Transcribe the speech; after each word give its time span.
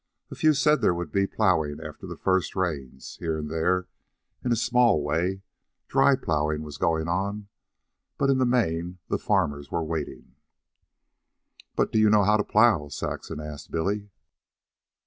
A 0.31 0.35
few 0.35 0.55
said 0.55 0.81
there 0.81 0.95
would 0.95 1.11
be 1.11 1.27
plowing 1.27 1.79
after 1.79 2.07
the 2.07 2.17
first 2.17 2.55
rains. 2.55 3.17
Here 3.19 3.37
and 3.37 3.51
there, 3.51 3.87
in 4.43 4.51
a 4.51 4.55
small 4.55 4.99
way, 5.03 5.43
dry 5.87 6.15
plowing 6.15 6.63
was 6.63 6.79
going 6.79 7.07
on. 7.07 7.49
But 8.17 8.31
in 8.31 8.39
the 8.39 8.47
main 8.47 8.97
the 9.09 9.19
farmers 9.19 9.69
were 9.69 9.83
waiting. 9.83 10.33
"But 11.75 11.91
do 11.91 11.99
you 11.99 12.09
know 12.09 12.23
how 12.23 12.37
to 12.37 12.43
plow?" 12.43 12.87
Saxon 12.87 13.39
asked 13.39 13.69
Billy. 13.69 14.09